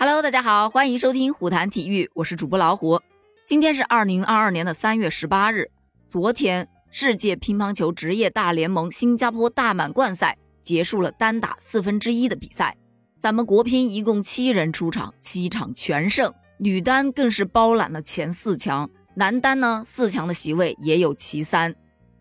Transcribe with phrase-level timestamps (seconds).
[0.00, 3.00] Hello，大家好，欢迎收听虎谈体育，我是主播老虎。
[3.44, 5.72] 今天是二零二二年的三月十八日，
[6.06, 12.76] 昨天世界乒乓球职业大联盟新加坡大满贯赛结束了单打四分之一的比赛，
[13.18, 21.74] 咱们国乒一共七人出场，七场全胜，女单更是包揽了前四强，男单呢四强的席位也有其三。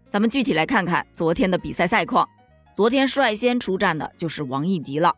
[0.09, 2.27] 咱们具体来看看昨天的比赛赛况。
[2.73, 5.13] 昨天率先出战的就是王艺迪了。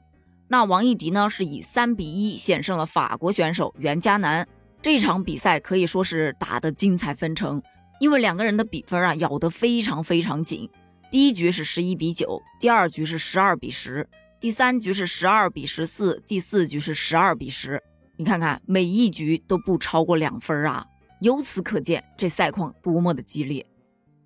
[0.51, 4.47] 那王艺迪呢，是以三比一险胜了法国选手袁嘉楠。
[4.81, 7.61] 这场比赛可以说是打得精彩纷呈，
[7.99, 10.67] 因为两个人的比分啊咬得非常非常紧。
[11.11, 14.09] 第一局是十一比九，第二局是十二比十，
[14.39, 17.79] 第三局是十二比十四，第四局是十二比十。
[18.17, 20.83] 你看看每一局都不超过两分啊，
[21.21, 23.63] 由此可见这赛况多么的激烈。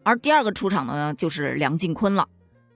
[0.04, 2.26] 而第二个出场的呢，就是梁靖昆了。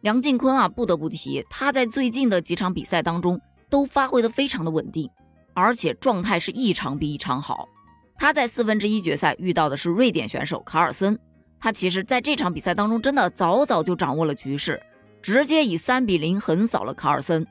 [0.01, 5.09] 梁靖昆啊，不得不提，他在最近的几场比赛当中都发挥的非常的稳定，
[5.53, 7.67] 而且状态是一场比一场好。
[8.15, 11.17] 他在四分之一决赛遇到的是瑞典选手卡尔森，
[11.59, 14.81] 他其实在这场比赛当中真的早早就掌握了局势，
[15.22, 17.45] 直接以三比零横扫了卡尔森。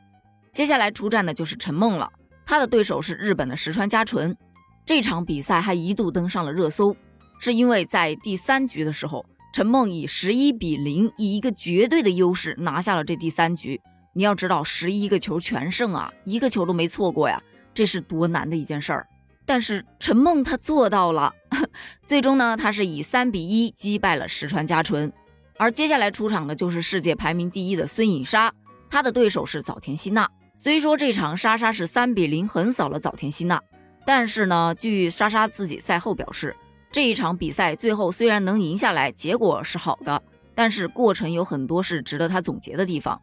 [0.52, 2.10] 接下来出战的就是陈梦了，
[2.46, 4.36] 他的对手是日本的石川佳纯。
[4.84, 6.96] 这场比赛还一度登上了热搜，
[7.40, 9.26] 是因为在第三局的时候。
[9.56, 13.80] 陈梦以十一比零，以一个绝对的优势拿下了这第三局。
[14.12, 19.06] 你要知道，十一个球全胜啊，一个球都没错过呀，这是多难的一件事儿。
[19.46, 21.32] 但是陈梦她做到了，
[22.06, 25.10] 最终呢，她是以三比一击败了石川佳纯。
[25.56, 28.52] 而接下来出场的就是世界排名第一的孙颖莎，
[28.90, 30.28] 她的对手是早田希娜。
[30.54, 33.58] 虽说这场莎莎是三比零横扫了早田希娜，
[34.04, 36.54] 但是呢，据莎莎自己赛后表示。
[36.90, 40.22] 这一场比赛最后虽然能赢下来，结果是好的，
[40.54, 43.20] 但是过程有很多是值得他总结的地方，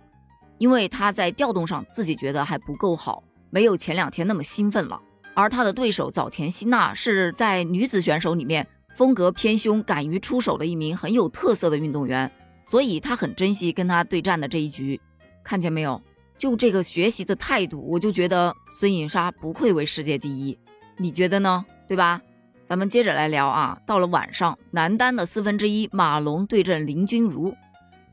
[0.60, 5.02] 因为他在调动上自己觉得还不够好，没有前两天那么兴奋了。
[5.34, 12.32] 而他的对手早田希娜是在女子选手里面风格偏凶、敢于出手的一名很有特色的运动员，
[12.64, 15.02] 所以他很珍惜跟他对战的这一局。
[15.44, 16.00] 看见没有？
[16.38, 20.60] 就这个学习的态度，我就觉得孙颖莎不愧为世界第一。
[20.98, 21.66] 你觉得呢？
[21.88, 22.22] 对吧？
[22.64, 27.54] 咱们接着来聊啊，到了晚上，男单的四分之一，马龙对阵林君如，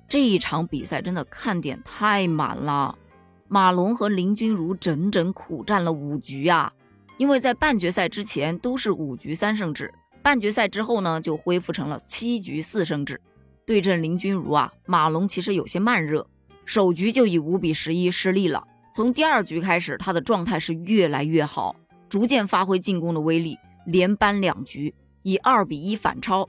[0.08, 2.98] 这一场比赛真的看点太满了。
[3.46, 6.72] 马龙和林君如整整苦战了五局啊，
[7.16, 13.20] 因为在半决赛之前都是五局三胜制，半决赛之后呢就恢复成了七局四胜制。
[13.64, 16.26] 对阵林君如啊，马龙其实有些慢热，
[16.64, 18.64] 首局就以五比十一失利了。
[18.92, 21.76] 从第二局开始，他的状态是越来越好，
[22.08, 23.56] 逐渐发挥进攻的威力。
[23.90, 26.48] 连扳两局，以二比一反超，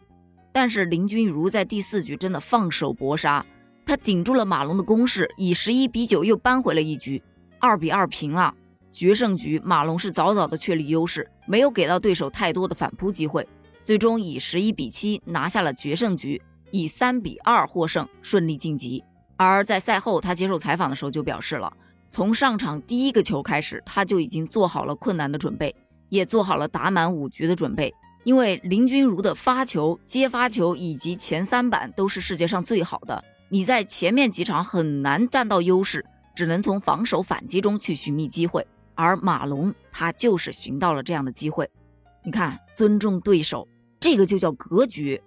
[0.52, 3.46] 但是林君如在第四局真的放手搏杀，
[3.86, 7.22] 他顶住了马龙的攻势，以十一比九又扳回了一局，
[7.60, 8.54] 二比二平啊！
[8.90, 13.48] 决胜局马龙是早早的确立优势，没有给到对手太多的反扑机会，
[13.84, 16.42] 最终以十一比七拿下了决胜局，
[16.72, 19.04] 以三比二获胜，顺利晋级。
[19.38, 21.72] 而在赛后他接受采访的时候就表示了，
[22.10, 25.74] 从上场第一个球开始，他就已经做好了困难的准备。
[26.12, 27.92] 也做好了打满五局的准备，
[28.26, 33.24] 因为林君如的发球、接发球以及前三板都是世界上最好的。
[33.48, 36.06] 你在前面几场很难占到优势，
[36.36, 38.68] 只能从防守反击中去寻觅机会。
[38.94, 41.68] 而马龙他就是寻到了这样的机会。
[42.26, 43.66] 你看，尊重对手，
[44.00, 45.20] 这个就叫格局。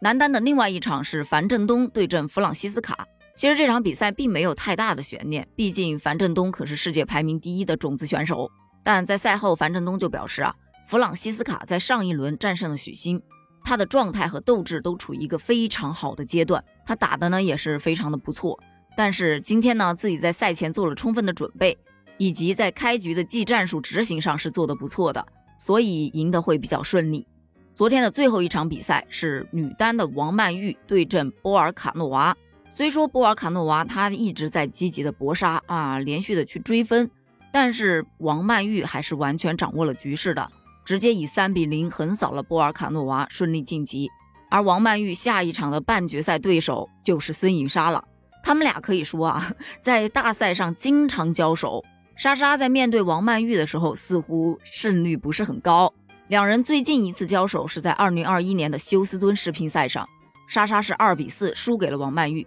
[0.00, 3.06] 男单的另外一场是樊振东对阵弗朗西斯卡。
[3.34, 8.50] 其实这场比赛并没有太大的悬念，毕竟樊振东可是世界排名第一的种子选手。
[8.82, 10.54] 但在赛后，樊振东就表示啊，
[10.86, 13.22] 弗朗西斯卡在上一轮战胜了许昕，
[13.62, 18.58] 他的状态和斗志都处于一个非常好的阶段，他打的呢也是非常的不错。
[18.96, 21.78] 但是今天呢，自己在赛前做了充分的准备，
[22.18, 25.24] 以及在开局的技战术执行上是做的不错的，
[25.58, 27.26] 所以赢得会比较顺利。
[27.74, 32.36] 昨天的最后一场比赛是女单的王曼玉对阵波尔卡诺娃，
[32.68, 37.10] 虽说波尔卡诺娃她一直在积极的搏杀啊，连续的去追分。
[37.52, 40.50] 但是王曼玉还是完全掌握了局势的，
[40.84, 44.08] 直接以三比零横扫了波尔卡诺娃，顺利晋级。
[44.50, 48.04] 而王曼玉下一场的半决赛对手就是孙颖莎了。
[48.42, 51.84] 他们俩可以说啊，在大赛上经常交手。
[52.16, 55.92] 莎莎在面对王曼玉的时候，似乎胜率不是很高。
[56.28, 60.06] 两人最近一次交手是在二零二一年的休斯敦世乒赛上，
[60.48, 62.46] 莎莎是二比四输给了王曼玉。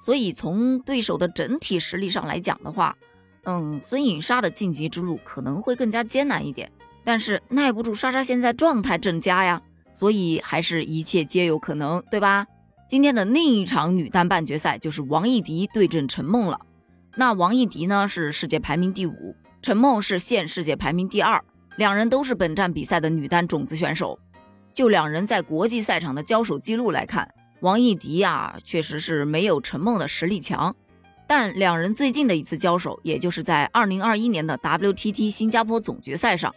[0.00, 2.96] 所以从对手的整体实力上来讲的话，
[3.50, 6.70] 嗯，孙颖莎的晋级之路可能会更加艰难一点，
[7.02, 12.46] 但是耐不住莎莎现在状态正佳呀，所以还是一切皆有可能，对吧？
[12.86, 16.60] 今天的另一场女单半决赛就是王艺迪对阵陈梦了。
[17.16, 21.42] 那王艺迪呢是世界排名第五，陈梦是现世界排名第二，
[21.76, 24.18] 两人都是本站比赛的女单种子选手。
[24.74, 27.26] 就两人在国际赛场的交手记录来看，
[27.60, 30.76] 王艺迪呀，确实是没有陈梦的实力强。
[31.28, 36.52] 但两人最近的一次交手，也就是在2021年的 WTT 新加坡总决赛上，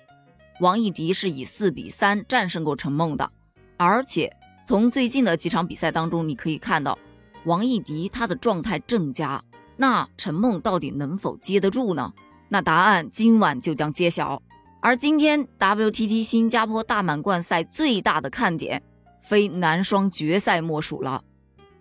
[0.62, 3.30] 王艺迪是以四比三战胜过陈梦的。
[3.76, 4.34] 而且
[4.66, 6.98] 从最近的几场比赛当中，你可以看到
[7.44, 9.44] 王艺迪他的状态正佳。
[9.76, 12.14] 那陈梦到底能否接得住呢？
[12.48, 14.42] 那答案今晚就将揭晓。
[14.80, 18.82] 而今天 WTT 新加坡大满贯赛最大的看点，
[19.20, 21.22] 非男双决赛莫属了。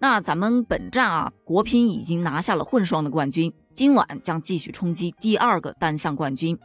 [0.02, 6.58] 那咱们本站啊，国乒已经拿下了混双的冠军，今晚将继续冲击第二个单项冠军。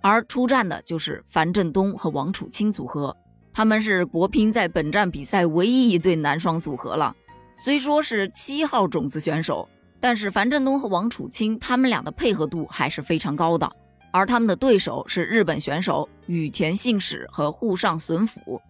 [0.00, 3.16] 而出战的就是樊振东和王楚钦组合，
[3.52, 7.14] 他们是国乒在本站比赛唯一一对男双组合了。
[7.54, 9.68] 虽说是七号种子选手，
[10.00, 13.70] 但是樊振东和王楚钦他们俩的配合度还是非常高的。
[14.10, 18.60] 而他们的对手是日本选手羽田信史和沪上隼辅，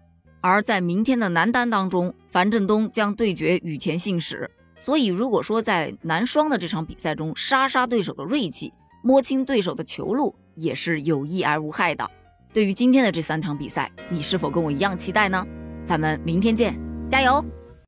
[0.42, 4.50] 而在明天的男单当中，樊振东将对决羽田信史。
[4.78, 8.72] 所以，如果说在男双的这场比赛中杀杀对手的锐气，
[9.02, 12.10] 摸清对手的球路，也是有益而无害的。
[12.52, 15.46] 对于今天的这三场比赛，你是否跟我一样期待呢？
[15.84, 16.76] 咱们明天见，
[17.08, 17.42] 加油！